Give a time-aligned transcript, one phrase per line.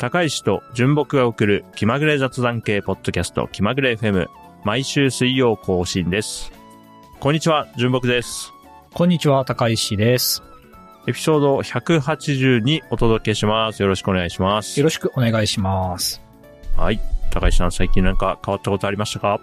[0.00, 4.28] 高石と純木が送る気まぐれ雑談系ポッドキャスト気まぐれ FM
[4.64, 6.50] 毎週水曜更新です。
[7.20, 8.50] こんにちは、純木です。
[8.94, 10.42] こんにちは、高石です。
[11.06, 13.82] エピソード182お届けします。
[13.82, 14.84] よろしくお願いしますよ。
[14.84, 16.22] ろしくお願いします。
[16.78, 16.98] はい。
[17.30, 19.38] 高石さん、最近なんか変わったことありましたか？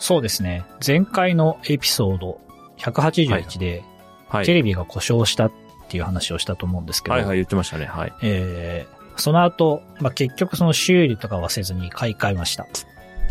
[0.00, 0.64] そうですね。
[0.84, 2.40] 前回のエピソード
[2.78, 3.84] 181で、
[4.28, 4.44] はい。
[4.44, 5.52] テレビが故障したっ
[5.88, 7.84] ていう話をしたと思うんですけど、はいはい、言ってましたね。
[7.84, 8.12] はい。
[8.22, 12.66] えー、その後、まあ、結局その修理とかはせずに買い替えました。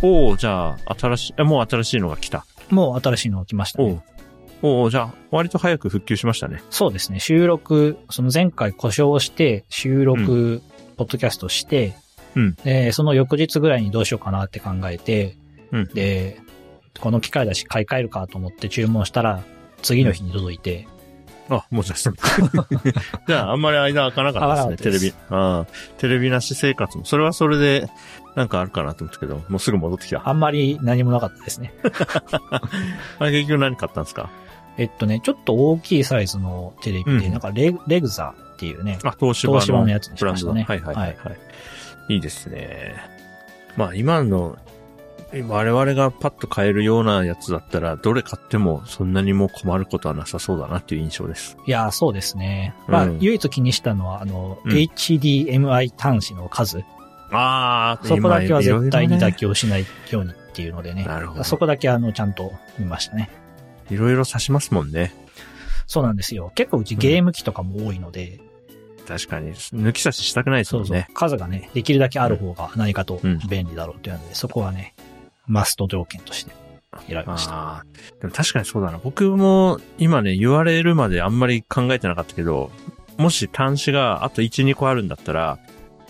[0.01, 2.45] おおじゃあ、新しい、えもう新しいのが来た。
[2.69, 4.03] もう新しいのが来ましたおね
[4.61, 4.67] う。
[4.67, 6.61] おおじゃあ、割と早く復旧しましたね。
[6.69, 7.19] そうですね。
[7.19, 10.61] 収録、その前回故障して、収録、
[10.97, 11.93] ポッドキャストして、
[12.35, 15.37] うんで、その翌日ぐらいにどうしようかなって考えて、
[15.71, 15.85] うん。
[15.93, 16.39] で、
[16.99, 19.43] この機械だし買い替えるかと思って注文したら、
[19.81, 20.87] 次の日に届いて、
[21.49, 21.97] あ、もうじゃあ、
[23.27, 25.13] じゃあ、あんまり間空かなかったですね、テレビ。
[25.29, 25.65] ああ、
[25.99, 27.05] テレビなし生活も。
[27.05, 27.87] それはそれで、
[28.35, 30.27] なんかあるかなと思ったけど、もうすぐ戻ってきた。
[30.27, 31.73] あんまり何もなかったですね。
[33.19, 34.29] あれ結局何買ったんですか？
[34.77, 40.25] えっとね、ちょっと大きいサイズのテレビで、うんなんかレレグザっていうね、あ、東芝の東芝のやつにし。
[40.25, 40.65] ましたね。
[40.67, 41.31] はいはいはい、は
[42.09, 42.13] い。
[42.15, 42.95] いいですね。
[43.77, 44.57] まあ今の、
[45.47, 51.57] 我々がパッと買えるようなやつだったら、どれ買ってもそんなにもう困ることはなさそうだなっていう印象です。
[51.67, 52.73] いやー、そうですね。
[52.87, 56.79] まあ、うん唯一気にしたのは、あの、うん HDMI 端子の数。
[57.31, 61.05] ああ、そこだけは絶対に妥だ協しないようにっていうのでね。
[61.05, 63.29] なるほどそこだけあの、ちゃんと見ましたね。
[63.89, 65.13] いろいろ指しますもんね。
[65.87, 66.51] そうなんですよ。
[66.55, 68.39] 結構うちゲーム機とかも多いので、
[69.07, 69.53] 確かに。
[69.53, 71.07] 抜き差ししたくないですそうんそうもね。。
[71.13, 74.95] 数がね、できるだけある方が何かとうん便利だろうというので、そこはね、
[75.47, 76.51] マスト条件として
[77.07, 77.53] 選びました。
[77.53, 77.85] ああ。
[78.21, 78.99] でも確かにそうだな。
[79.03, 82.71] 僕も今ね、言われるまであんまり考えてなかったけど、
[83.17, 85.59] もし端子があと1、2個あるんだったら、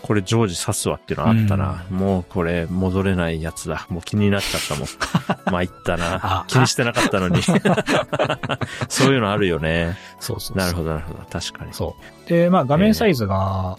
[0.02, 1.84] これ常時刺すわっていうのあったな。
[1.90, 3.88] もうこれ戻れないやつだ。
[3.90, 4.88] もう気になっちゃったもん。
[5.52, 6.46] 参ったなあ。
[6.48, 7.42] 気にしてなかったのに。
[8.88, 9.98] そういうのあるよね。
[10.20, 10.58] そうそうそう。
[10.58, 11.20] なるほど、なるほど。
[11.28, 11.74] 確かに。
[11.74, 11.96] そ
[12.28, 12.30] う。
[12.30, 13.78] で、まあ画面サイズが、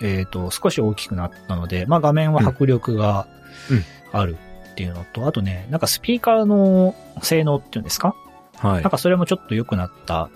[0.00, 3.26] えっ、と、少し大きくなったので、まあ画面は迫力が
[3.70, 4.36] うんある
[4.72, 8.14] っていうのと、あとね、なんかスピーカーの性能っていうんですか、
[8.56, 8.90] はいなん。
[8.90, 10.30] かそれもちょっと良くなった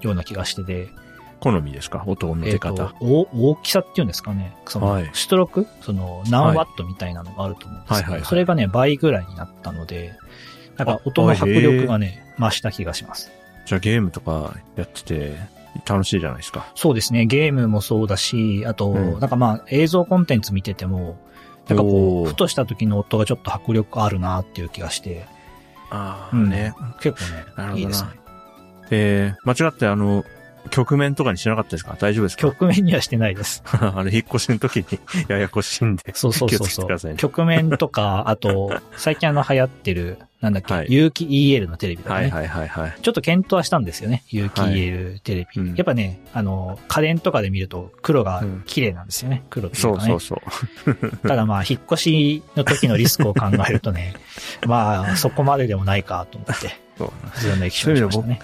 [0.00, 0.88] ような気がしてて、
[1.40, 2.04] 好みですか？
[2.06, 4.56] 音のえっ、と出方。、お大きさっていうんですかね？
[4.66, 10.14] その、はい出力その、何ワットみたいなのがあると思うんですけど、はいはいはいそれがね、倍ぐらいになったので、
[10.76, 13.30] なんか音の迫力がね、増した気がします。
[13.66, 15.36] じゃあゲームとかやってて
[15.86, 16.66] 楽しいじゃないですか。
[16.74, 17.26] そうですね。
[17.26, 21.18] ゲームもそうだし、あと、うんなんかまあ映像コンテンツ見てても、
[21.68, 25.26] なんかこう、ふとした時の音がちょっと迫力あるなっていう気がして、
[25.90, 26.74] あうんね。
[27.00, 28.10] 結構ね、なるほどないいですね。
[28.90, 30.24] えー、間違ってあの、
[30.70, 31.94] 曲面とかにしなかったですか？
[31.98, 32.42] 大丈夫ですか？
[32.42, 33.62] 局面にはしてないです。
[33.72, 34.98] あの、引っ越しの時に
[35.28, 36.02] ややこしいんで。
[36.14, 37.16] そうそうそうそう。
[37.16, 42.28] 局面とか、あと、最近あの流行ってる、なんだっけ、はい有機 EL のテレビとかね。
[42.28, 42.94] はいはいはいはい。
[43.00, 44.24] ちょっと検討はしたんですよね。
[44.28, 45.60] 有機はい EL テレビ。
[45.62, 49.42] うんやっぱね、あの、家電とかで見ると黒が綺麗なんですよね。
[49.48, 49.94] 黒っていかね。
[50.00, 50.40] そううそう
[50.84, 51.16] そう。
[51.26, 54.14] ただまあ、引っ越しの時のリスクを考えるとね、
[54.66, 58.40] まあ、そこまででもないかと思って、 そう自分の液晶にしましたね。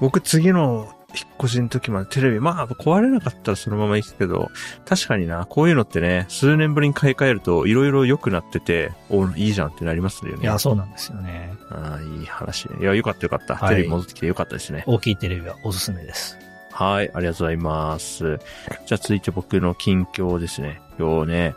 [0.00, 4.50] 僕次の引っ越しの時までテレビ、まあ壊れなかったらそのまま行くけど、
[4.84, 10.42] 確かにな、こういうのってね、数年ぶりに買い替えると色々良くなってて、おいいじゃんってなりますよね。
[10.42, 11.54] いや、そうなんですよね。
[11.70, 12.68] ああ、いい話。
[12.80, 13.56] いや、よかったよかった。
[13.56, 14.84] はいテレビ戻ってきてよかったですね。
[14.86, 16.38] 大きいテレビはおすすめです。
[16.72, 18.38] はい、ありがとうございます。
[18.86, 20.80] じゃあ続いて僕の近況ですね。
[20.98, 21.54] 今日ね、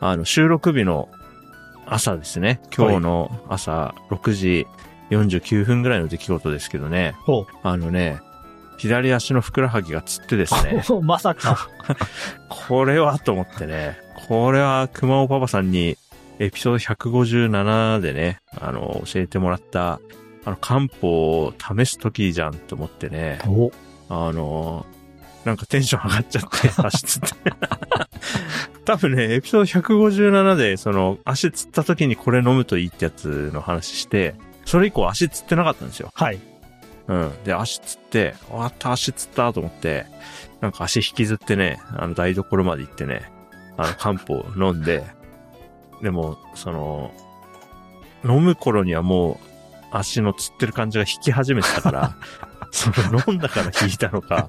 [0.00, 1.08] あの、収録日の
[1.86, 2.60] 朝ですね。
[2.76, 4.66] 今日の朝6時
[5.10, 7.14] 49分ぐらいの出来事ですけどね。
[7.24, 8.20] ほあのね、
[8.80, 10.82] 左足のふくらはぎがつってですね。
[10.88, 11.02] う。
[11.02, 11.68] まさか。
[12.48, 13.98] これはと思ってね。
[14.26, 15.98] これは熊尾パパさんに
[16.38, 20.00] エピソード157でね、あの、教えてもらった、
[20.46, 23.40] あの、漢方を試す時じゃんと思ってね。
[23.46, 23.70] お
[24.08, 24.86] あの
[25.44, 27.52] なんかテンション上がっちゃって、 足つって。
[28.86, 34.34] 多分ね、エピソード157で、その、足つった時にこれ飲むといいってやつの話して、
[34.64, 36.10] それ以降足つってなかったんですよ。
[36.14, 36.40] はい。
[37.10, 37.44] うん。
[37.44, 40.06] で、足つって、終わった、足つったと思って、
[40.60, 43.30] なんか足引きずってね、あの、台所まで行ってね、
[43.76, 45.04] あの、漢方飲んで、
[46.02, 47.12] でも、その、
[48.24, 49.46] 飲む頃にはもう、
[49.92, 52.16] 足のつってる感じが引き始めてたから、
[52.70, 54.48] その飲んだから引いたのか、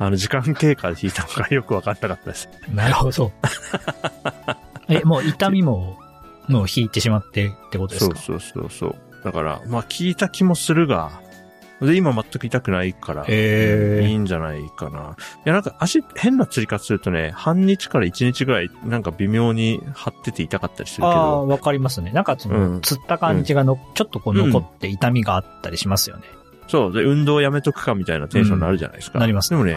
[0.00, 2.48] あの、時間経過で引いたのかよくわかんなかったです。
[2.74, 3.30] なるほど。
[4.88, 5.98] え、もう痛みも、
[6.48, 8.16] もう引いてしまってってことですか？
[8.16, 8.96] そうそうそうそう。
[9.24, 11.12] だから、まあ聞いた気もするが、
[11.80, 15.16] で、今全く痛くないから、へーいいんじゃないかな。
[15.44, 22.12] いや、なんか足、変な釣り方するとね、半日から1日ぐらい、なんか微妙に張ってて痛かったりするけああ、ど、わかりますね。
[22.12, 26.24] なんかそうんの、釣った感じがの、ちょっとこう残って痛みがあったりしますよね。
[26.68, 29.18] そう、で、運動やめとくかみたいなテンションになるじゃないですか。
[29.18, 29.76] なりますでもね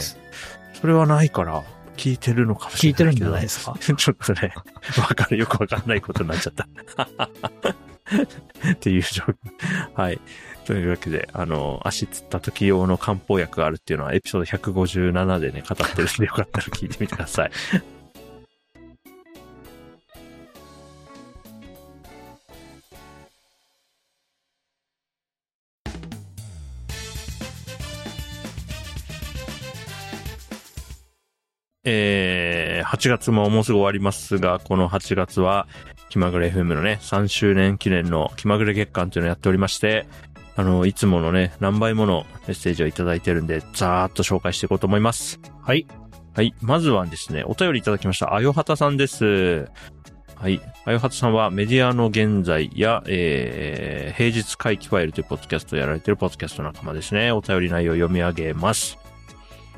[0.74, 1.64] それはないから、効
[2.06, 3.24] いてるのかもし聞いてるんじ。
[3.24, 3.76] ゃないですか？
[3.80, 4.54] ちょっとね、
[4.98, 6.68] わかる、よくわかんないことになっちゃった。
[8.74, 9.36] っていう状況。
[10.02, 10.20] はい。
[10.66, 17.52] というわけで、あの、足つった時用の漢方薬があるっていうのはエピソード157でね、語ってるんでよかったら聞いてみてください。
[31.86, 35.68] えー、8月ももうすぐ終わりますが、この8月は、
[36.10, 40.06] 気まぐれ FM のね、3周年記念の気まぐれ月間というのをやっておりまして、
[40.56, 45.40] あの、いつものね、何倍ものメッセージをいただいてるんで、ざーっと紹介していこうと思います。
[45.62, 45.88] はい。
[46.36, 46.54] はい。
[46.62, 49.70] まずはですね、お便りいただきました、あよはたさんです。
[50.36, 50.62] はい。
[50.86, 57.32] あよはたさんはメディアの現在や、えー、平日回帰ファイルというポッドキャストをやられているポッドキャスト仲間ですね。
[57.32, 58.98] お便り内容を読み上げます。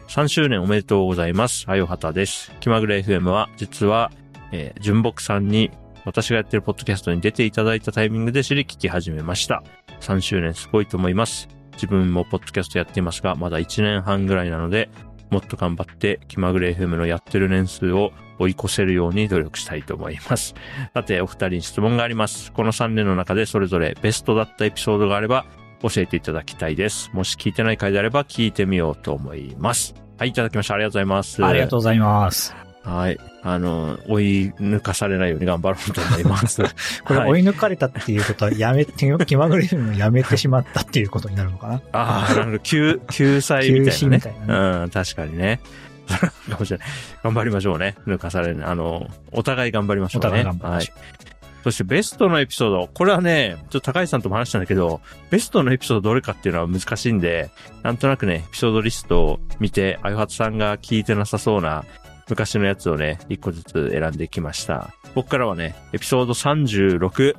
[0.07, 1.65] 3周年おめでとうございます。
[1.67, 2.51] あよはたです。
[2.59, 4.11] 気まぐれ FM は、実は、
[4.51, 5.71] えー、純木さんに、
[6.05, 9.63] 私がやってるポッドキャストに出ていただいたタイミングで知り聞き始めました。
[10.01, 11.47] 3周年すごいと思います。
[11.73, 14.89] 自分もポッドキャストやっていますが、まだ1年半ぐらいなので、
[15.29, 20.55] もっと頑張って、気まぐれ FM のやってる年数を追い越せるように努力したいと思います。
[20.93, 22.51] さて、お二人に質問があります。
[22.51, 25.45] この3年の中でそれぞれベストだったエピソードがあれば、
[25.81, 27.09] 教えていただきたいです。
[27.13, 29.95] もし聞いてない回であれば、聞いてみようと思います。
[30.17, 30.75] はい、いただきました。
[30.75, 31.45] ありがとうございます。
[31.45, 32.64] ありがとうございます。
[32.85, 33.19] はい。
[33.41, 36.61] あの、追い抜かされないように頑張ろうと思います。
[37.03, 38.93] これはい追い抜かれたっていうことはやめて、
[39.25, 41.81] 気まぐれるのをやめてしまったっていうことになるのかな？
[41.93, 42.59] ああ、なるほど。
[42.59, 44.17] 救、救済みたいなね。
[44.17, 45.59] みたいなうん、確かにね。
[46.07, 46.87] かもしれない。
[47.23, 47.95] 頑張りましょうね。
[48.05, 48.69] 抜かされる。
[48.69, 50.27] あの、お互い頑張りましょうね。
[50.27, 51.25] お互い頑張りましょう。
[51.63, 52.89] そしてベストのエピソード。
[52.93, 55.01] これはね、ちょっと高橋さんとも話したんだけど、
[55.31, 57.49] ベストのエピソードどれかっていうのは難しいんで、
[57.81, 61.83] なんとなくね、エピソードリストを見て、あゆはつさんが聞いてなさそうな
[62.29, 64.93] 昔のやつをね、一個ずつ選んできました。
[65.13, 67.35] 僕からはね、エピソード36、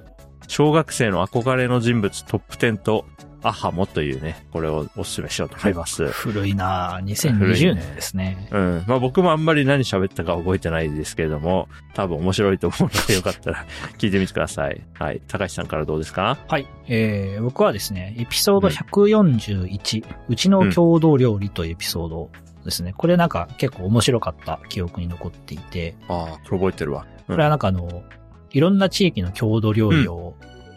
[0.49, 3.05] 小学生の憧れの人物トップ10と、
[3.43, 6.09] アハモというね、これをお勧めしようと思います。
[6.09, 8.49] 古いなぁ古いね2020年ですね。
[8.51, 8.85] うん。
[8.89, 13.65] まあ僕もあんまり何喋ったか覚えてないですけれども、多分面白いと思うのでよかったら
[13.99, 14.83] 聞いてみてください。
[14.95, 15.23] はい。
[15.29, 16.39] 高橋さんからどうですか？
[16.49, 16.67] はい。
[16.89, 22.31] えー、僕はですね、エピソード141、うちの郷土料理というエピソード
[22.67, 22.95] ですね。
[22.97, 27.07] これなんか結構面白かった記憶に残っていて、ああ、これ覚えてるわ。
[27.29, 27.35] うん。
[27.35, 28.03] これはなんかあの、
[28.51, 30.35] いろんな地域の郷土料理を、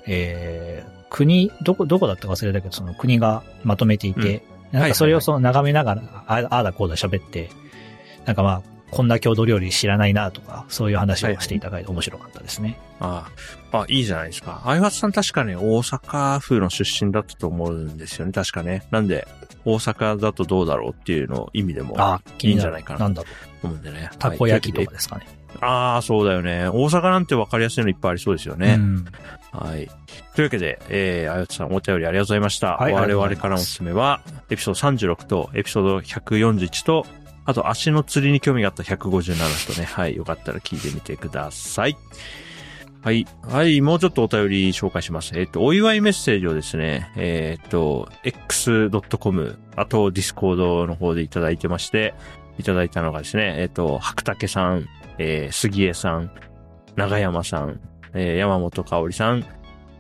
[0.08, 7.50] えー、国、どこ、どこだったか忘れたけど、その国がまとめていて、なんかそれをその眺めながら、あああだこうだ喋って、
[8.26, 12.80] なんかまあ、こんな郷土料理知らないなとか、そういう話をしていただいて面白かったですね。
[13.00, 13.30] あ
[13.72, 14.62] あ、あ、いいじゃないですか。
[14.66, 18.32] 相葉さん確かね、大阪府の出身だったと思うんですよね。
[18.32, 18.88] 確かね。
[18.92, 19.28] なんで、
[19.66, 22.22] 大阪だとどうだろうっていうの意味でもあ。
[22.42, 23.30] いいんじゃないかななんだろ
[23.64, 23.68] う。
[23.68, 24.10] 思うんでね。
[24.18, 25.28] たこ焼きとはいかですかね。
[25.62, 26.68] ああ、そうだよね。
[26.70, 28.76] 大阪なんて分かりやすいのいっぱいありそうですよね。
[28.80, 29.06] うん。
[29.52, 29.90] はい。
[30.36, 32.78] というわけで、えー、あやつさんお便りありがとうございました。
[32.78, 37.06] はい我々からのおすすめは、エピソード36と、エピソード141と、
[37.50, 41.98] あと足の釣りに興味があった157とね、はい、よかったら聞いてみてください。
[43.02, 43.26] はい。
[43.42, 45.32] はい、もうちょっとお便り紹介します。
[45.34, 52.14] えっ、と、お祝いメッセージをですね、えっ、と、x.com、あと、ディスコードの方でいただいてまして、
[52.60, 56.30] いただいたのがですね、えっ、と、白竹さん、えー、杉江さん、
[56.98, 57.80] 長山さん、
[58.14, 59.44] えー山本香織さん、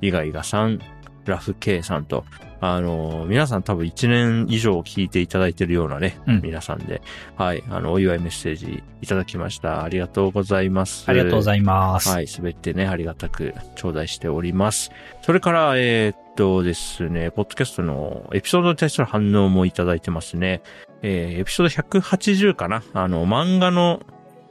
[0.01, 0.79] イガイガさん、
[1.25, 2.25] ラフ K さんと、
[2.61, 7.01] あのー皆さん多分1年以上聞いていただいてるようなね、うん皆さんで、
[7.35, 9.83] はい、あの、お祝いメッセージいただきました。
[9.83, 11.05] ありがとうございます。
[11.07, 12.09] ありがとうございます。
[12.09, 14.91] はい、すべてね、ありがたく頂戴しております。
[15.21, 20.61] それから、えーっとですね、ポッドキャストのエピソードに対する反応もいただいてますね。
[21.01, 24.01] えーエピソード180かなあの、漫画の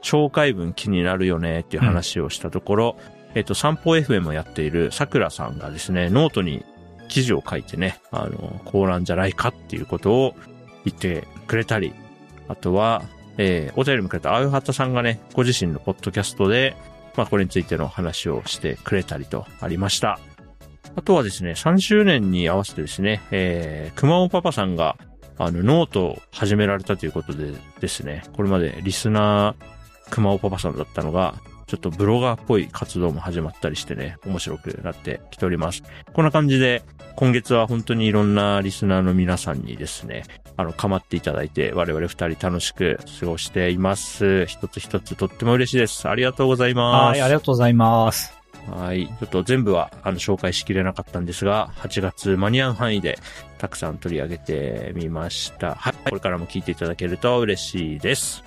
[0.01, 2.95] 紹介文気になるよねっていう話をしたところ、
[3.35, 6.65] えーっと、散歩 FM をやっている桜さんがですね、ノートに
[7.09, 10.35] 記事を書いてね、あの、こうなんじゃないかっていうことを
[10.85, 11.93] 言ってくれたり、
[12.47, 13.03] あとは、
[13.37, 16.75] えーお便りもくれたあゆはたさんがね、ご自身のポッドキャストで、
[17.15, 20.19] まあこれについての話をしてくれたりとありました。
[20.95, 24.97] あとはですね、3周年に合わせてですね、えー、熊尾パパさんが、
[25.37, 31.35] あの、ノートを始められたということでですね、これまでリスナー熊尾パパさんだったのが、
[31.69, 35.83] ちょっとブロガーっぽい活動も始まったりしてね、面白くなってきております。
[36.13, 36.81] こんな感じで、
[37.15, 40.23] 今月は本当にいろんなリスナーの皆さんにですね、
[40.57, 44.47] あの、構っていただいて、我々二人楽しく過ごしています。
[44.47, 46.09] 一つ一つとっても嬉しいです。
[46.09, 47.17] ありがとうございます。
[47.17, 48.33] はい、ありがとうございます。
[48.67, 49.05] はい。
[49.07, 53.19] ちょっと全部は、あの、紹介しきれなかったんですが、8月間に合う範囲で、
[53.59, 55.75] たくさん取り上げてみました。
[55.75, 55.93] はい。
[56.09, 58.43] これからも聞いていただけると嬉しいです。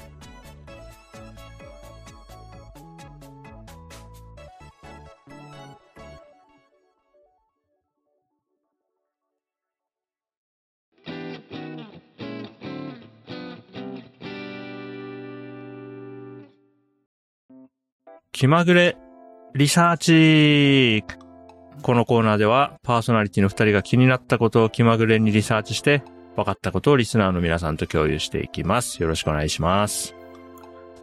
[18.33, 18.97] 気まぐれ
[19.55, 21.05] リサーチ
[21.83, 26.03] このコーナーではパーソナリティの二人が気になったことを気まぐれにリサーチして
[26.35, 29.03] 分かったことをリスナーの皆さんと共有していきます。
[29.03, 30.15] よろしくお願いします。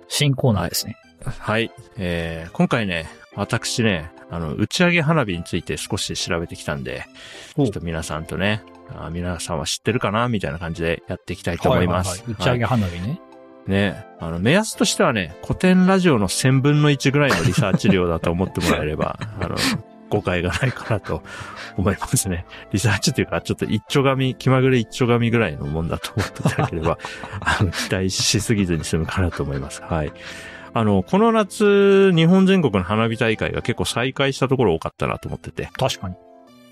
[0.07, 0.97] 新コーナーですね。
[1.23, 1.71] はい。
[1.97, 7.05] えー、今回ね、私ね、あの、打ち上げ花火について少し調べてきたんで、
[7.55, 8.63] ちおょっと皆さんとね、
[8.95, 10.29] あ皆さんは知ってるかな？
[10.29, 12.23] みたいな感じでやっていきたいと思います。
[12.23, 13.21] ははは打ち上げ花火ね。
[13.69, 19.55] ね、あの、目安としてはね、古典ラジオの1000分の1ぐらいのリサーチ量だと思ってもらえれば、 あの、
[20.09, 21.21] 誤解がないかなと
[21.77, 22.45] 思いますね。
[22.73, 26.97] リサーチというか、ちょっと一丁紙、気まぐれ一丁紙ぐらいのもんだと思っていただければ、
[27.39, 29.83] あの、期待しすぎずに済むかなと思います。
[29.83, 30.11] はい。
[30.73, 36.15] あの、この夏、日本全国の花火大会が結構再開したところ多かったなと思ってて、確かに。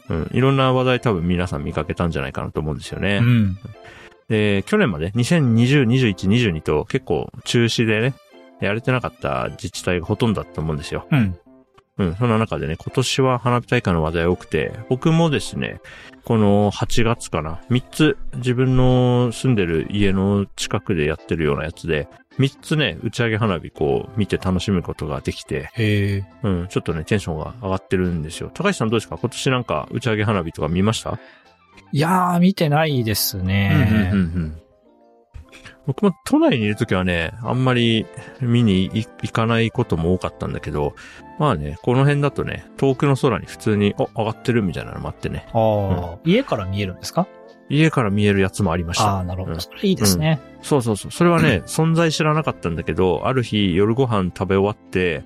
[0.10, 3.20] うん、いろんな話題多分皆さん見かけたんじゃないかなと思うんですよね。
[3.22, 3.58] うん。
[4.30, 8.14] で、去年まで2020、21、22と結構中止でね、
[8.60, 11.08] やれてなかった自治体がほとんどだったと思うんですよ。
[11.12, 11.38] うん。
[12.00, 15.82] うん、そんな中でね、今年は花火大会の話題多くて、僕もですね、
[16.26, 22.08] この8月かな、3つ自分の住んでる家の近くでやってるようなやつで、
[22.38, 26.26] 3つね、打ち上げ花火こう見て楽しむことができて、へえ。
[26.44, 28.52] うん、ちょっとね、テンションが上がってるんですよ。
[28.54, 29.18] 高橋さんどうですか？
[29.18, 31.18] 今年なんか打ち上げ花火とか見ました？
[31.92, 34.12] いやー、見てないですね。
[34.14, 34.58] うんうんうんうん
[35.86, 38.06] 僕も都内にいるときはね、あんまり
[38.42, 40.94] 見に行行かないことも多かったんだけど、
[41.40, 47.26] まあね、この辺だとね、遠くの空に普通に、あ、上がってるみたいなのもあってね、ああ、家から見えるんですか？
[47.70, 49.06] 家から見えるやつもありました。
[49.16, 49.54] ああ、なるほど。
[49.54, 50.42] うんそれいいですね。
[50.62, 51.12] そうそうそう。
[51.12, 55.24] それはね、 存在知らなかったんだけど、ある日夜ご飯食べ終わって、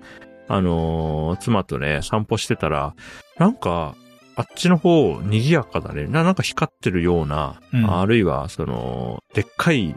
[0.48, 2.94] あのー妻とね、散歩してたら、
[3.40, 3.96] なんか、
[4.42, 6.08] あっちの方、賑やかだね。
[6.08, 9.96] ななんか光ってるような、うんあるいは、その、でっかい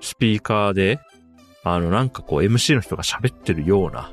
[0.00, 0.98] スピーカーで、
[1.62, 4.10] あの、なんかこう MC の人が喋ってるような。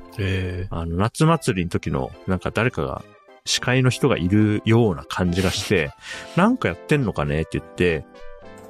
[0.70, 3.04] あの、夏祭りの時の、なんか誰かが、
[3.44, 5.92] 司会の人がいるような感じがして、
[6.38, 8.06] なんかやってんのかねって言って、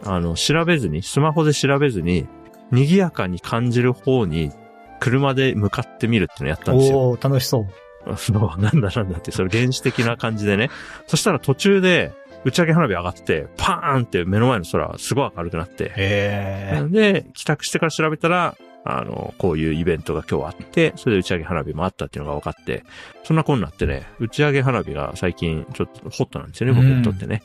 [0.06, 2.26] あの、調べずに、スマホで調べずに、
[2.72, 4.54] 賑やかに感じる方に、
[5.02, 7.00] 車で向かってみるってのやったんですよ。
[7.00, 7.68] おー、楽しそう。
[8.18, 10.70] そう、なんだなんだって、それ原始的な感じでね。
[11.08, 12.12] そしたら途中で、
[12.46, 16.88] 打ち上げ花火上がって、パーンって目の前の空、すごい明るくなって、へえ。
[16.90, 22.84] で、帰宅してから調べたら、あの、こういうイベントが今日あって、それで打ち上げ花火もあったっていうのが分かって、
[23.24, 27.44] そんなこんなってね、打ち上げ花火が最近ちょっとホットなんですよね、僕にとってね。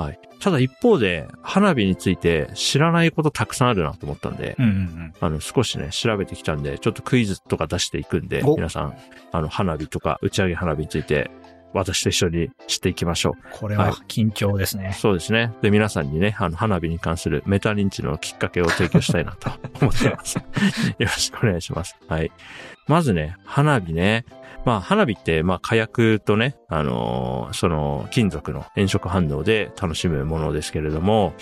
[0.00, 0.18] はい。
[0.40, 5.12] ただ一方で、花火について知らないことたくさんあるなと思ったんで、うんうんうん。
[5.20, 8.96] あの、少しね、調べてきたんで、ちょっとクイズとか出していくんで、お皆さん、
[9.32, 11.30] あの、花火とか打ち上げ花火について、
[11.72, 13.58] 私と一緒に知っていきましょう。
[13.58, 14.94] これはいは緊張ですね。
[14.98, 15.52] そうですね。
[15.62, 19.50] で、皆さんにね、あの、花火に関するメタ認知のきっかけを提供したいなと
[19.80, 20.36] 思っています。
[20.36, 20.44] よ
[20.98, 21.96] ろしくお願いします。
[22.08, 22.32] はい。
[22.88, 24.24] まずね、花火ね。
[24.64, 31.32] まあ、花火って、まあ、火薬とね、あのーその、金属の炎色反応で楽しむものですけれども、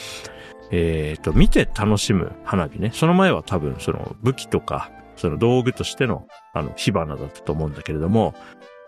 [0.70, 2.90] えっ、と、見て楽しむ花火ね。
[2.92, 8.34] その前は多分、その、武器とか、その道具としての、あの、火花だったと思うんだけれども、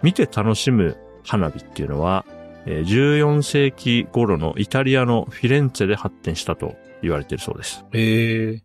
[0.02, 2.24] 見て楽しむ花火っていうのは、
[2.66, 7.84] えー14世紀頃のイタリアのフィレンツェで発展したと言われているそうです。
[7.92, 8.62] へえ。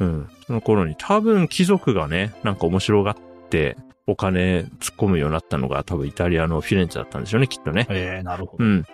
[0.00, 0.28] うん。
[0.46, 3.16] その頃に多分貴族がね、なんか面白がっ
[3.50, 7.86] てお金突っ込むようになったのが多分イタリアのフィレンツェだったんですよね、きっとね。
[7.90, 8.64] ええ、なるほど。
[8.64, 8.84] うん。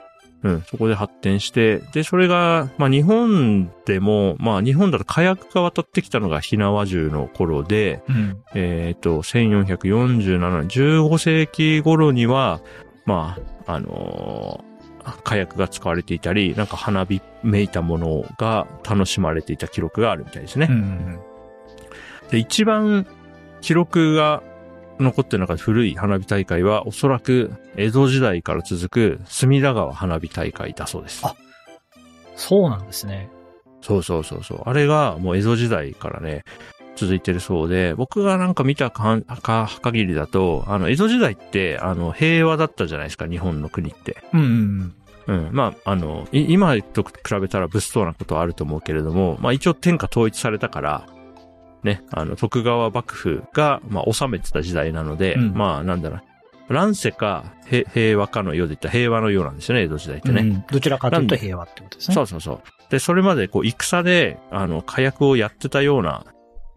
[0.44, 0.62] うん。
[0.62, 8.42] そこで発展して、で、それが、まあ日本でも、まあ日本だと火薬が渡ってきたのが火縄銃の頃で、うん。
[8.54, 12.61] えっ、と、1447年、15世紀頃には、
[13.06, 14.75] まあ、あのー
[15.23, 20.66] 火薬が使われていたり、なんか花火めいたものが楽しまれていた記録があるみたいですね。
[20.70, 21.18] うんうん
[22.30, 23.06] で、一番
[23.61, 24.42] 記録が
[24.99, 31.20] 残ってる中で古い花火大会は、おそらく江戸時代から続く隅田川花火大会だそうです。
[31.25, 31.34] あ
[32.37, 33.28] そうなんですね。
[33.82, 34.62] そうそうそうそう。
[34.64, 36.44] あれがもう江戸時代からね、
[36.97, 44.23] 続いてるそうで、僕がなんか見たかか限りだと、あの、江戸時代って、あの、平和だったじゃないですか、日本の国って。
[44.33, 44.95] うんうん
[45.27, 45.49] うん。
[45.53, 47.11] まあ、あの、い今と比
[47.41, 51.07] べたら物騒なことはあると思うけれども、まあ一応天下統一されたから、
[51.83, 56.17] ね、あの、徳川幕府が、まあ治めてた時代なので、うんまあなんだろ
[56.69, 60.37] う、乱世かへ平和かの世で言ったら平和の世なんですよね、江戸時代ってうん。
[60.37, 60.43] ね。
[60.43, 62.15] うんどちらかというと平和ってことですね。
[62.15, 62.61] そうそうそう。
[62.91, 66.25] で、それまでこう、戦で、あの、火薬をやってたような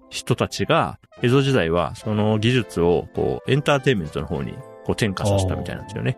[0.10, 4.60] 人たちが、江戸時代はその技術を、こう、エンターテインメントの方に、こ
[4.90, 6.18] う、転化させたみたいなんですよね。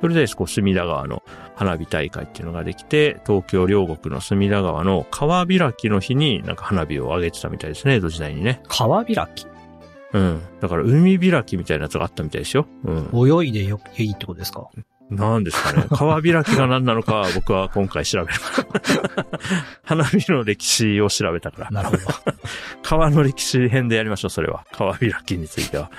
[0.00, 1.22] それで、こう、隅田川の
[1.54, 8.60] 花火大会っていうのができて、東京両国の隅田川の川開きの日になんか花火を上げてたみたいですね、江戸時代にね。
[8.66, 9.46] 川開き？
[10.12, 10.42] うん。
[10.60, 12.66] だから、海開きみたいなやつがあったみたいですよ。
[12.84, 13.42] うん。
[13.42, 14.68] 泳いでよ、いいってことですか？
[15.16, 15.86] なんですかね。
[15.92, 18.38] 川開きが何なのかは僕は今回調べる。
[19.84, 21.70] 花火の歴史を調べたから。
[21.70, 22.02] なるほど。
[22.82, 24.64] 川の歴史編でやりましょう、それは。
[24.72, 25.90] 川開きについては。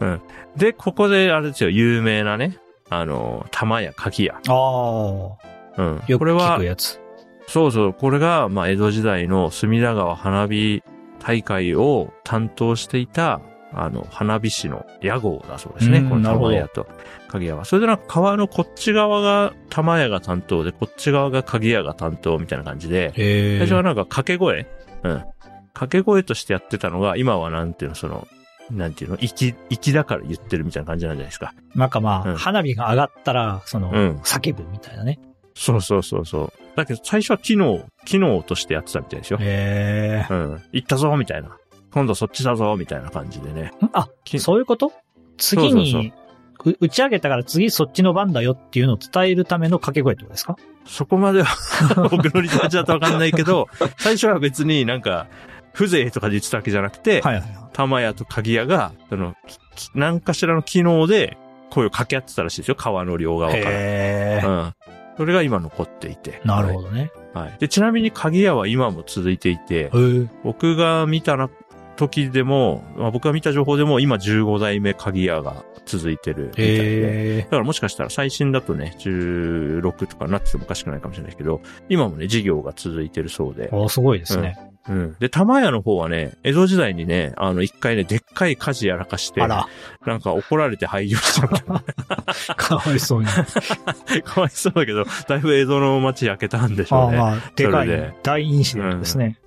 [0.00, 0.20] うん、
[0.56, 2.58] で、ここで、あれですよ、有名なね、
[2.90, 4.34] あの、玉や鍵屋。
[4.34, 5.82] ああ。
[5.82, 5.94] うん。
[5.94, 7.00] よく聞これはく、やつ。
[7.46, 10.82] そうそう、これが、まあ、江戸時代の隅田川花火
[11.18, 13.40] 大会を担当していた、
[13.72, 15.98] あの、花火師の屋号だそうですね。
[15.98, 16.86] うんこの玉屋と
[17.28, 17.64] 鍵屋は。
[17.64, 23.12] それでなんか川のこっち側が玉屋が担当で、こっち側が鍵屋が担当みたいな感じで。
[23.58, 24.66] 最初はなんか掛け声
[25.02, 25.24] うん。
[25.74, 28.26] 掛け声としてやってたのが、今はなんていうの、その、
[28.70, 31.54] なんていうの、息、息だから言ってるみたいな感じなんじゃないですか。
[31.74, 35.20] なんかまあ、うん花火が上がったら、その、うん叫ぶみたいなね。
[35.54, 36.52] そうそうそうそう。
[36.76, 39.38] だけど最初は機能、機能としてやってたみたいですよ。
[39.40, 40.32] へえ。
[40.32, 40.62] うん。
[40.72, 41.56] 行ったぞみたいな。
[41.98, 43.72] 今度そっちだぞみたいな感じでね。
[43.82, 44.92] んあ、きそういうこと？
[45.36, 46.12] 次そうそうに、
[46.64, 50.56] う打ち上げたから次そっちの番だよっていうのを伝えるための掛け声ってことですか？
[50.86, 51.48] そこまでは
[52.10, 53.66] 僕のリサーチだとわかんないけど、
[53.98, 55.26] 最初は別になんか、
[55.74, 57.50] 風情とかで言ってたわけじゃなくて、はいはいはい。
[57.72, 59.34] 玉屋と鍵屋が、その、
[59.76, 61.36] き何かしらの機能で
[61.70, 62.74] 声を掛け合ってたらしいですよ。
[62.74, 63.62] 川の両側から。
[63.64, 64.42] へえ。
[64.44, 64.72] うん。
[65.18, 66.40] それが今残っていて。
[66.44, 67.10] なるほどね。
[67.34, 67.44] はい。
[67.48, 67.56] はい。
[67.60, 69.90] で、ちなみに鍵屋は今も続いていて。
[70.42, 71.48] 僕が見たな
[71.98, 76.72] 時でも、まあ、僕が見た情報でも今15代目鍵屋が続いてるみたいで。
[76.72, 77.48] へえだ。
[77.48, 83.68] からもしかしたら最新だとね、16とかなっててもおかしくないかもしれないけど、今もね、事業が続いてるそうで。
[83.72, 84.56] おすごいですね。
[84.88, 85.16] うん。
[85.18, 89.68] で、玉屋の方はね、江戸時代にね、あの、一回ね、でっかい火事やらかして、あら、
[90.06, 91.48] なんか怒られて廃業した。
[92.54, 93.26] かわいそうに。
[94.24, 97.18] かわいそうだけど、だいぶ江戸の街焼けたんでしょうね。
[97.18, 99.38] ああまあ、でかい大インシデントですね。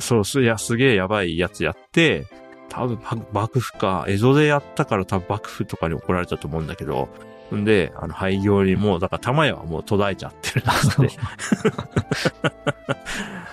[0.00, 2.26] そう、す、いや、すげえやばいやつやって、
[2.68, 2.98] 多分、
[3.32, 7.08] ば幕府か、江戸でやったから多分幕府とかに怒られたと思うんだけど、
[7.54, 11.18] んで、あの、廃業にもう、だから玉屋はもう途絶えちゃってるんですって。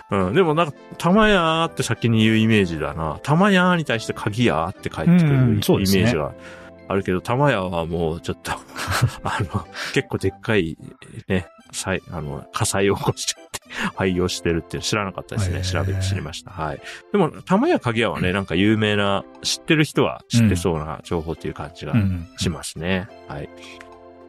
[0.16, 3.20] うん、でもなんか、玉屋って先に言うイメージだな。
[3.24, 6.34] 玉屋に対して鍵屋って帰ってくるイメージが
[6.88, 8.52] あるけど、玉屋はもうちょっと、
[9.24, 10.78] あの、結構でっかい、
[11.28, 13.42] ね、災、あの、火災を起こしちゃ
[13.96, 15.62] 廃業してるって知らなかったですね。
[15.62, 16.52] 調べて知りました。
[16.52, 16.82] はい。
[17.12, 22.28] でも、玉屋鍵屋はね、なんか有名な、知ってる人は知ってそうな情報っていう感じがうん。
[22.38, 23.08] しますね。
[23.28, 23.50] はい。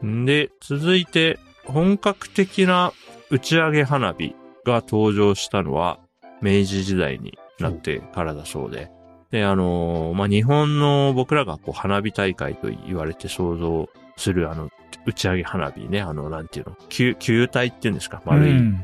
[0.05, 2.93] んで、続いて、本格的な
[3.29, 5.99] 打ち上げ花火が登場したのは、
[6.41, 8.89] 明治時代になってからだそうで。
[9.31, 14.69] で、あのーまあ、日本の僕らがこう花火大会と言われて想像するあの、
[15.05, 18.81] 打ち上げ花火ね、あの、なんていうの、球、球体っていうんですか、丸いうん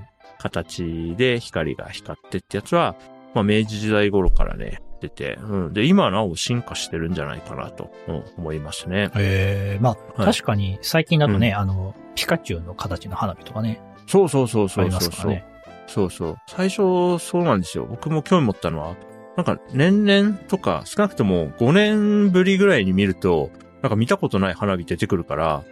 [0.49, 2.95] 形で光が光ってってやつは、
[3.33, 5.73] まあ、明治時代頃からね、出て、うん。
[5.73, 9.09] で、今はなお進化してるんじゃないかなと、うん、思いますね。
[9.15, 15.45] ええまあ、はい確かに最近だとね、あの、ピカチュウの形の花火とかね、そうそうそうそうそうそう、すからね。
[15.87, 16.37] そうそう。
[16.47, 17.85] 最初、そうなんですよ。
[17.85, 18.95] 僕も興味持ったのは、
[19.35, 23.49] なんか年々とか、少なくとも5年ぶりぐらいに見ると、
[23.81, 25.63] なんか見たことない花火出てくるから、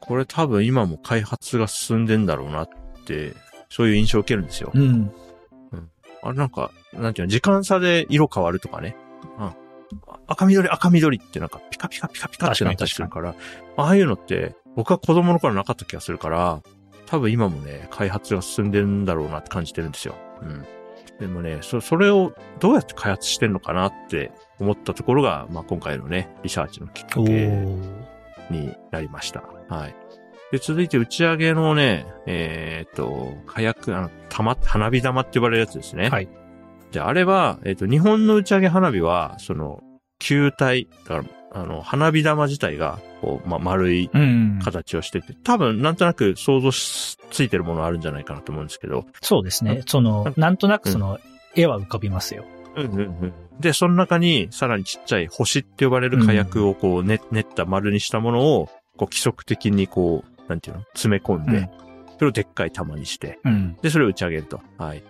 [0.00, 2.68] これ多分今も開発が進んでんだろうなっ
[3.06, 3.34] て、
[3.70, 4.70] そういう印象を受けるんですよ。
[4.74, 5.10] うん。
[6.22, 8.96] あれなんか、なんていうの、時間差で色変わるとかね。
[9.38, 9.52] うん
[10.28, 13.34] 赤緑赤緑ってなんかピカピカピカピカってなったりするから、
[13.76, 16.62] ああいうのって僕は子供の頃なかった気がするから、
[17.06, 20.14] 多分今もね、開発が進んでるんだろうなって感じてるんですよ。
[20.42, 20.64] うん。
[21.18, 24.30] でもね、そ、それをどうやって開発してんのかなって
[24.60, 28.10] 思ったところが、まあ今回のね、リサーチのきっかおけー。
[28.50, 29.42] になりました。
[29.68, 29.94] はい。
[30.52, 36.08] で、続いて打ち上げのね、えーっと、火薬、あの、玉、花火玉って呼ばれるやつですね。
[36.08, 36.28] はい。
[36.90, 39.80] じゃあ、あれは、えっ、と、日本の打ち上げ花火は、その、
[40.18, 44.60] 球体、だから、あの、花火玉自体が、こう、ま、丸いうん。
[44.62, 49.82] 形をしてて、多分、なんとなく想像しついてるものあるんじゃないかなと思うんですけど、そうですね。
[49.86, 51.18] その、なんとなくその、
[51.54, 52.44] 絵は浮かびますよ。
[52.76, 53.32] うんうんうん。
[53.58, 60.82] で、その中にさらにちっちゃい星って呼ばれる火薬をこう練練った丸にしたものを、こう規則的にこう、なんていうの？
[60.92, 61.70] 詰め込んで、うん
[62.18, 63.78] それをでっかい玉にして、うん。
[63.80, 64.60] で、それを打ち上げると。
[64.76, 65.02] はい。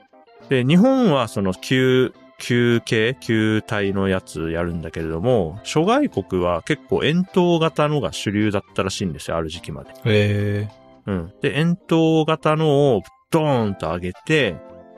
[0.48, 9.90] で、日本はその旧、旧系、旧体のやつやるんだけれども、諸外国は結構円筒型のが主流だったらしいんですよ、ある時期まで。
[9.90, 10.68] へえ。
[11.06, 11.32] うん。
[11.42, 14.54] で、円筒型のをドーンと上げて、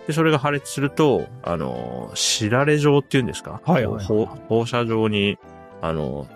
[0.06, 3.62] で、それが破裂すると、あの、しだれ状っていうんですか？
[3.64, 5.38] はいはいはい放放射状に、
[5.80, 6.26] あの、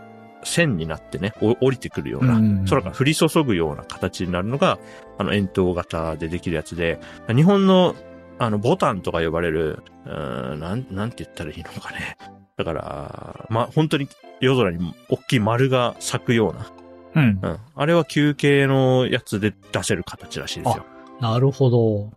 [0.47, 4.79] 線になってね、お降りてくるような、うん空から降り注ぐような形になるのが、
[5.19, 7.95] あの、円筒型でできるやつで、日本の、
[8.39, 12.17] あの、ボタンとか呼ばれる、うーん、なん、なんて言ったらいいのかね。
[12.57, 14.09] だから、まあ、本当に
[14.41, 16.71] 夜空に大きい丸が咲くような、
[17.15, 17.39] うん。
[17.43, 17.59] うん。
[17.75, 20.87] あれは球形のやつで出せる形らしいですよ。
[21.21, 22.13] なるほど。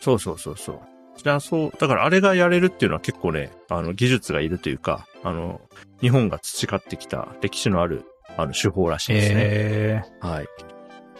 [0.00, 0.80] そうそうそうそう。
[1.16, 5.60] じゃあそう、だからあれがやれるっていうのは結構ね、あの、技術がいるというか、あの、
[6.00, 8.04] 日本が培ってきた歴史のある、
[8.36, 9.34] あの、手法らしいですね。
[9.40, 10.26] へえ。
[10.26, 10.46] はい。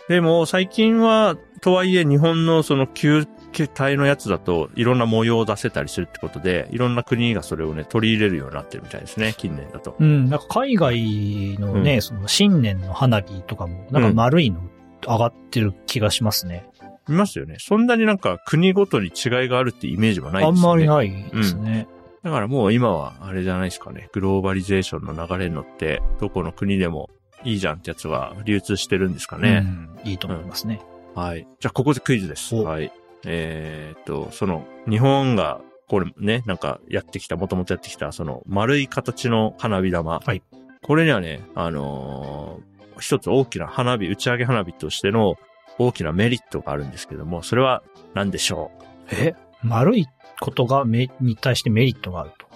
[0.09, 3.27] でも、最近は、とはいえ、日本のその球
[3.75, 9.97] 体のやつだと、いろんな模様を出せたりするってことで、いろんな国がそれをね、取り入れるようになってるみたいですね、近年だと。
[9.99, 10.31] うん。
[10.31, 14.61] なんか海外のね、うんその新年の花火とかも、なんか丸いの
[15.03, 16.67] 上がってる気がしますね。
[17.09, 17.57] 見ますよね。
[17.59, 20.87] そんなになんか国ごとに違いがあるってイメージはないあんですよね。
[20.87, 21.89] まりないですね。
[22.23, 24.09] だからもう今はあれじゃないですかね。
[24.13, 27.11] グローバリゼーションの流れに乗って、どこの国でも
[27.45, 29.65] いいじゃんってやつが流通してるんですかね。
[30.05, 30.11] うん。
[30.11, 30.81] いいと思いますね。
[31.15, 31.47] はい。
[31.61, 32.55] じゃあここでクイズです。
[32.55, 32.93] おはい。
[33.25, 40.21] えーっと、その、日本が、これね、なんかやってきた、もともとやってきた、その丸い形の花火玉。
[40.21, 40.43] はい。
[40.83, 42.69] これにはね、あのー
[43.01, 45.37] 一つ大きな花火、打ち上げ花火としての
[45.79, 48.73] 大きなメリットがあるんですけども、それは何でしょ
[49.13, 49.15] う？
[49.15, 49.37] え？
[49.63, 50.07] 丸い
[50.41, 52.47] ことがめ、に対してメリットがあると。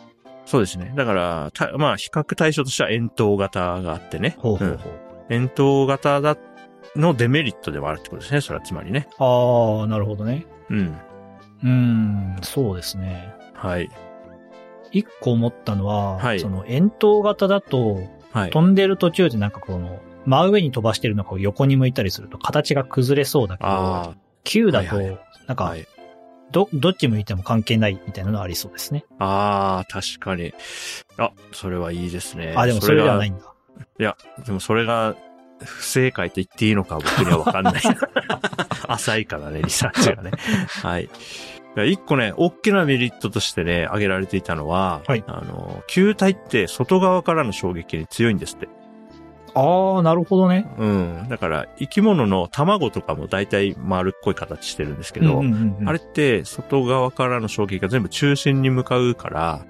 [0.47, 0.93] そうですね。
[0.97, 4.37] だから、たまあ、比較対象としては円筒型があってね。
[4.39, 4.93] ほうほうほう。
[5.31, 6.37] 円筒型だ
[6.97, 8.41] のデメリットでもあるってことですね。
[8.41, 9.09] それはつまりね。
[9.19, 10.47] ああ、なるほどね。
[10.69, 10.97] うん。
[11.63, 13.35] うーん、そうですね。
[13.55, 13.89] はい。
[14.91, 18.01] 一個思ったのは、はいその円筒型だと、
[18.33, 18.51] はい。
[18.51, 24.97] 飛んでる途中でなんかこの、真上に飛ばしてるのが横に向いたりすると形が崩れそうだけど、あ球だと
[25.47, 25.87] なんか、はい。
[26.53, 29.05] ど、どっち向いても関係ないみたいなのはありそうですね。
[29.19, 30.53] ああ、確かに。
[31.19, 32.55] あ、それはいいですね。
[32.57, 33.31] あ、でもそれではないい。
[33.31, 33.45] んだ。
[33.99, 35.17] いや、でもそれが
[35.65, 37.83] 不正解と言っていいのか僕にはわかんない。
[38.89, 40.31] 浅いからね、リサーチがね。
[40.83, 41.09] はい。
[41.89, 48.69] 一個ね、大きなメリットとしてね、挙げられていたのは、はいあの、球体って外側からの衝撃に強いんですって。
[49.55, 50.67] ああ、なるほどね。
[50.79, 51.27] うん。
[51.29, 59.67] だから、生き物の卵とかも大体丸っこい形してるんですけど、うんうんうんうんあれって外側からの衝撃が全部中心に向かうから、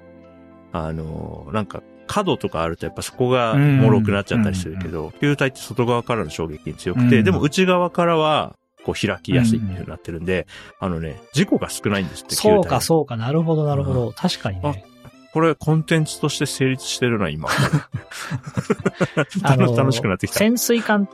[0.72, 10.46] あの、なんか角とかあるとやっぱそこが脆くなっちゃったりするけど、球体って外側からの衝撃に強くて、うんでも内側からはこう開きやすいっていう風になってるんで、
[10.78, 14.12] あのね、事故が少ないんですって、球体そうか、そうか、なるほど、なるほど。
[14.12, 14.84] 確かにね。
[15.32, 17.48] これコンテンツとして成立してるな、今。
[19.42, 20.38] あの楽しくなってきた。
[20.38, 21.08] 潜水艦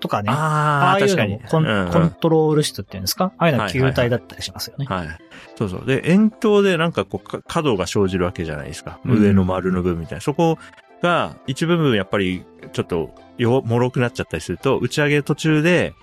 [0.00, 0.30] とかね。
[0.30, 1.32] ああいう確かに。
[1.32, 3.32] のもコン,、うんうんコントロール室っていうんですか？
[3.38, 4.86] ああいうのははいはいはい球体だったりしますよね。
[4.86, 5.08] はい。
[5.56, 5.86] そうそう。
[5.86, 9.00] で、円筒でなんかこうか、角が生じるわけじゃないですか。
[9.04, 10.22] うん上の丸の部分みたいな。
[10.22, 10.58] そこ
[11.02, 15.94] が、一部分やっぱり、ちょっと、よ、脆くなっちゃったりすると、打ち上げ途中で、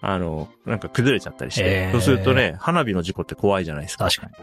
[0.00, 4.04] あの、なんか崩れちゃったりして、そうするとね、花火の事故って怖いじゃないですか。
[4.04, 4.34] 確かに。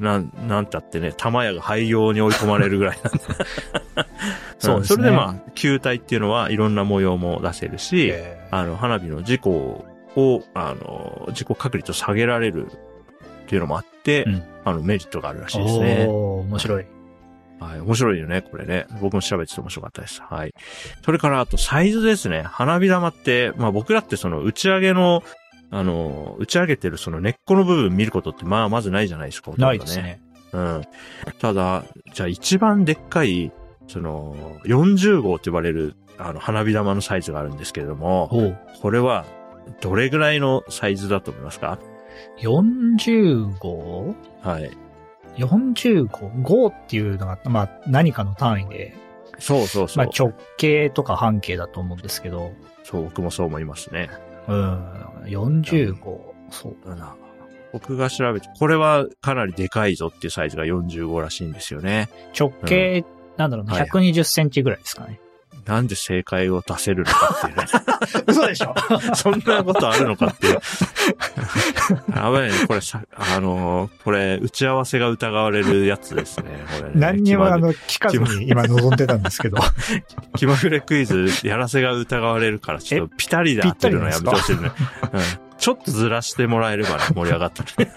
[0.00, 3.20] なん、なんたってね、玉屋が廃業に追い込まれるぐらいなんで。
[4.58, 9.86] そうねんそれでまあ、球体っていうのはいろんな模様も出せるし、えあの、花火の事故
[10.16, 12.68] を、あの、事故確率を下げられるっ
[13.46, 16.06] ていうのもあって、うんあの、メリットがあるらしいですね。
[16.08, 16.86] おー、面白い。
[17.60, 17.80] はい。
[17.80, 18.86] 面白いよね、これね。
[19.00, 20.22] 僕も調べてて面白かったです。
[20.22, 20.54] はい。
[21.04, 22.42] それから、あと、サイズですね。
[22.42, 25.22] 花火玉って、まあ僕らってその打ち上げの、
[25.70, 29.52] あの、打ち上げてるその根っこの部分見ることって、まあまずないじゃないですか。
[29.52, 29.98] ほとんどないです。
[29.98, 30.20] ね。
[30.52, 30.82] うん。
[31.38, 33.52] ただ、じゃあ一番でっかい、
[33.86, 39.24] その、40号と呼ばれる、あの、花火玉のサイズがあるんですけれども、これは、
[39.80, 41.78] どれぐらいのサイズだと思いますか
[42.40, 44.70] ？40号はい。
[45.36, 48.94] 40号 ?5 っていうのが、まあ何かの単位で、
[49.38, 50.04] そうそうそう。
[50.04, 52.52] まあ直径とか半径だと思うんですけど、
[52.82, 54.10] そう、僕もそう思いますね。
[54.50, 56.34] うん、40号。
[56.50, 57.16] そうだな。
[57.72, 62.08] 僕が調べて、これはかなりでかいぞっていうサイズが45らしいんですよね。
[62.38, 63.04] 直径、
[63.36, 65.20] なんだろうね、はい120センチぐらいですかね。
[65.66, 67.64] なんで正解を出せるのかっていうね。
[68.26, 68.74] 嘘でしょ？
[69.14, 70.58] そんなことあるのかっていう。
[72.16, 72.54] やばいね。
[72.66, 76.44] これさ、あのーこれ、打ち合わせが疑われるやつですね。
[76.78, 79.58] これね何にもあの、聞かずに今望んでたんですけど。
[80.36, 84.72] 気まぐれクイズ、やらせが疑われるから、ちょっとピタリで当てるのやめてほしいね。
[85.12, 85.20] うん。
[85.58, 87.92] ちょっとずらしてもらえればね、盛り上がったね。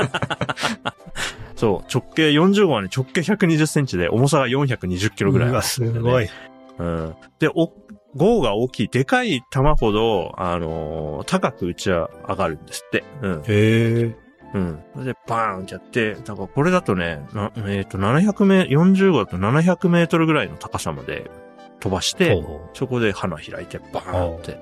[1.56, 6.30] そう、直径40号はね、直径120センチで、重さが420キロぐらいうわ、すごい。
[6.78, 7.16] うん。
[7.40, 7.72] で、お、
[8.16, 13.04] 号が大きい、でかい玉ほど、あのー高く打ち上がるんですって。
[13.22, 13.42] うん。
[13.42, 14.16] へえ。
[14.54, 14.84] うん。
[14.94, 21.30] それで、バーンってやって、だからこれだとね、なえっ、と、700メ、40号だと700メートルぐらいの高さまで
[21.80, 24.60] 飛ばして、ほそこで花開いて、バーンって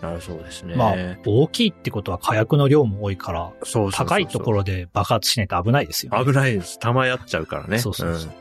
[0.00, 0.74] なるそうですね。
[0.74, 6.24] うまあ、大きいってことは火薬の量も多いから、そう高いところで爆発しないと危ないですよ、ね。
[6.24, 6.78] 危ないです。
[6.78, 7.78] 弾やっちゃうからね。
[7.78, 8.30] そうそうそう。
[8.30, 8.34] ん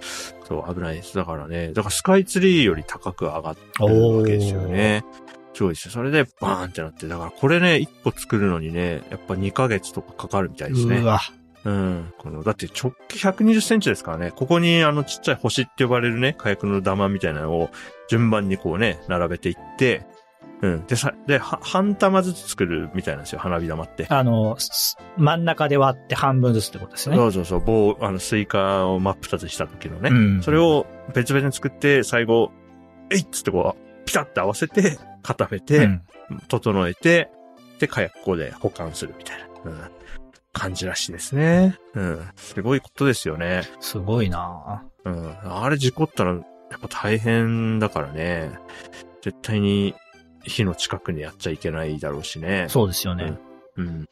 [0.46, 1.16] そう、危ないです。
[1.16, 5.04] だからね、だからスカイツリーより高く上がってるわけですよね。
[5.54, 5.92] すごいですよ。
[5.92, 10.98] それでバーンってなって、だからこれね、1個作るのにね、やっぱ2ヶ月とかかかるみたいですね。
[10.98, 11.20] うわ。
[11.66, 12.14] うん。
[12.18, 17.70] この、だって直径120センチですからね、ここにあのちっちゃい星って呼ばれるね、火薬の玉みたいなのを
[18.10, 20.06] 順番にこうね、並べていって、
[20.64, 20.86] うん。
[20.88, 24.08] で、さ、で、は半玉ずつ作るみたいなんですよ、花火玉って。
[24.10, 27.18] あの、す真ん中で割って半分ずつってことですよね。
[27.18, 30.10] そうそうそう、棒、あの、スイカを真っ二つした時のね。
[30.10, 32.52] うんそれを別々に作って、最後、
[33.12, 36.02] えいっつってこう、ピタッて合わせて、 固めて、うん
[36.48, 37.30] 整えて、
[37.80, 39.82] で、火薬庫で保管するみたいな、うん、
[40.54, 41.78] 感じらしいですね。
[41.94, 42.30] うん。
[42.38, 43.64] すごいことですよね。
[43.82, 45.36] すごいなうん。
[45.44, 48.52] あれ事故ったら、やっぱ大変だからね。
[49.22, 49.94] 絶対に
[50.44, 52.68] 火の近くにやっちゃいけないだろうしね。
[52.70, 53.38] そうですよね。
[53.78, 54.06] うん。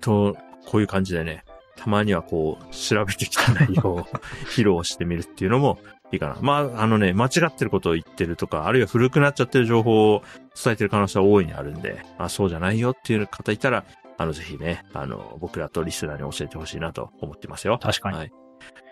[0.00, 1.44] と、こういう感じでね、
[1.76, 4.04] たまにはこう、調べてきた内容を
[4.54, 5.78] 披露してみるっていうのも
[6.12, 6.36] いいかな。
[6.40, 10.22] まあ、あのね、間違ってることを言ってるとか、あるいは古くなっちゃってる情報を
[10.62, 13.84] 伝えてる可能性は大いにあるんで、あ、そうじゃないよっていう方いたら、
[14.16, 17.78] あの、ぜひね、あの、僕らとリスナーに教えてほしいなと思ってますよ。
[17.80, 18.18] 確かに。
[18.18, 18.32] はい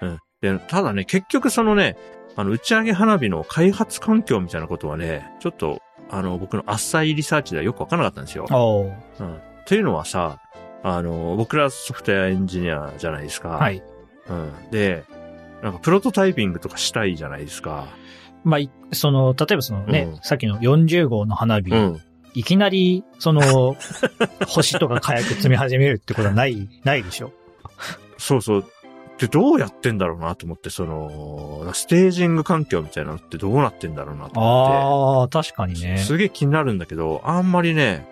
[0.02, 0.18] うん。
[0.40, 1.96] で、ただね、結局そのね、
[2.36, 8.46] あの、打ち上げ花火の開発環境みたいなことはね、ちょっと、あの、僕の浅いリサーチではよくわからなかったんですよ。
[9.20, 9.38] うん。
[9.66, 10.38] というのはさ、
[10.82, 13.48] あの、僕らソフトウェアエンジニアじゃないですか。
[13.50, 13.82] はい。
[14.28, 14.70] うん。
[14.70, 15.04] で、
[15.62, 17.86] なんかプロトタイピングとかしたいじゃないですか。
[18.44, 22.00] まあ、いその、例えばそのね、うんさっきの40号の花火、うん。
[22.34, 23.76] いきなり、その、
[24.46, 27.32] 星とか火薬積み始めるってことはない、ないでしょ？
[28.18, 28.64] そうそう。
[29.18, 35.86] で、どうやってんだろうなと思って、その、ステージング環境みたいなのってどうなってんだろうなと思ああ、確かにって。
[35.86, 35.98] ね。
[35.98, 38.06] すげえ気になるんだけど、あんまりね、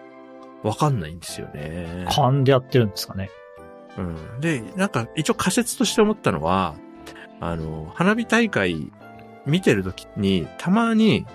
[0.63, 2.07] わかんないんですよね。
[2.11, 3.31] 勘でやってるんですかね。
[3.99, 4.41] うん。
[4.41, 6.75] で、なんか一応仮説として思ったのは、
[7.41, 8.91] あの、花火大会
[9.45, 11.27] 見てるときに、たまに、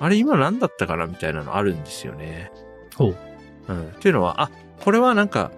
[0.00, 2.50] あれ今何だったかなみたいなのあるんですよね。
[2.96, 3.16] ほう。
[3.68, 3.88] うん。
[3.90, 4.50] っていうのは、あ、
[4.80, 5.52] これはなんか、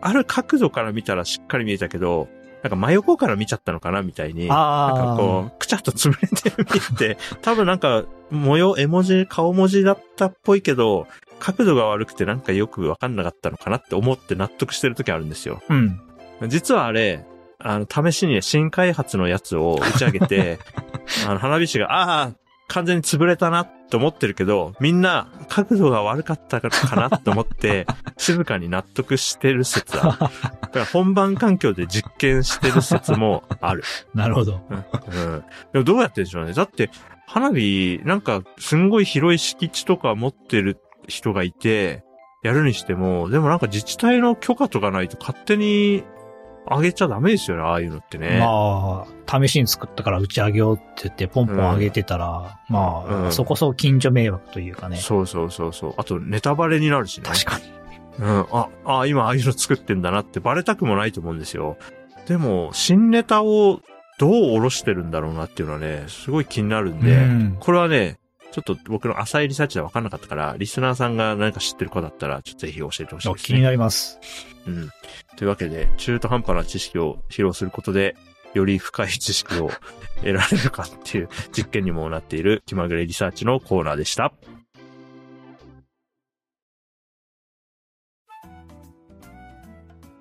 [0.00, 2.28] ある角度から見たらしっかり見えたけど、
[2.66, 4.40] なんか真横から見ちゃったのかなみたいに。
[4.40, 11.06] なんかあこう、くちゃっと潰れてる見えて、 多分なんか、模様、絵文字、顔文字だったっぽいけど、
[11.38, 15.62] 角度が悪くてなんかよくわかんなかったのかなって思って納得してる時あるんですよ。
[15.68, 15.74] あ。
[15.74, 16.00] うん。
[16.48, 17.24] 実はあれ、
[17.58, 20.58] あの、試しに新開発のやつを打ち上げて、
[21.28, 22.30] あの、花火師が、ああ、
[22.68, 27.86] 完全に潰れたなって思ってるけど、みんな角度が悪かったかなって思って、
[28.18, 30.18] 静かに納得してる説ある。
[30.18, 33.84] だから本番環境で実験してる説もある。
[34.14, 34.60] なるほど。
[34.68, 34.76] うん。
[34.76, 36.52] うんでもどうやってんでしょうね。
[36.52, 36.90] だって、
[37.26, 42.04] 花火、なんか、すんごい広い敷地とか持ってる人がいて、
[42.42, 46.04] やるにしても、でもなんか自治体の許可とかないと勝手に
[46.68, 48.38] 上げちゃダメですよね、ああいうのってね。
[48.40, 54.96] まあ、試しに作ったから打ち上げようって言ってポンポン上げてたら、まあ、うんそこそこ近所迷惑というかね。
[54.96, 55.94] そうそうそうそう。
[55.96, 57.24] あと、ネタバレになるしね。
[57.26, 57.64] 確かに。
[58.18, 58.46] うん。
[58.52, 61.76] あ、あ、今ああいうの作ってんだなってバレたくもないと思うんですよ。
[62.26, 63.80] でも、新ネタを
[64.18, 68.18] どう下ろしてるんだろうなっていうのはね、すごい気になるんで、うんこれはね、
[68.56, 73.42] ちょっと僕の浅いリサーチでは分かんなかったから、リスナーさんが何か知ってる子だったら、ちょっとぜひ教えてほしいですね。
[73.42, 74.18] 気になります。
[74.66, 74.90] うん。
[75.36, 78.16] というわけで、中途半端な知識を披露することで、
[78.54, 79.70] より深い知識を
[80.20, 84.32] 得られるかっていう 実験にもなっている気まぐれリサーチのコーナーでした。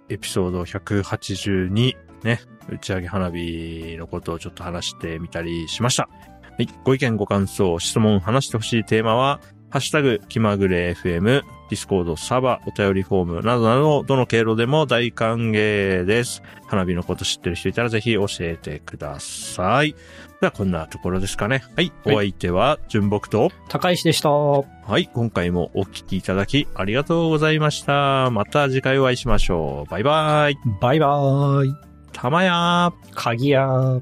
[0.09, 6.09] エピソード182ね、打ち上げ花火のことをちょっと話してみたりしました。
[6.57, 16.43] はい、ご意見ご感想、質問、話してほしいテーマは、ハッシュタグ気まぐれ FM、ディスコード、サバ、お便りフォームなどなど、どの経路でも大歓迎です。
[16.67, 19.95] 花火のこと知ってる人いたらぜひ教えてください。
[20.39, 21.63] では、こんなところですかね。
[21.75, 21.91] はい。
[22.05, 24.29] はいお相手は、純木と、高石でした。
[24.29, 24.65] は
[24.97, 25.09] い。
[25.13, 28.29] 今回もお聞きいただきありがとうございました。
[28.31, 29.91] また次回お会いしましょう。
[29.91, 30.57] バイバイ。
[30.79, 31.75] バイバーイ。
[32.13, 32.93] たまやー。
[33.13, 34.01] 鍵屋。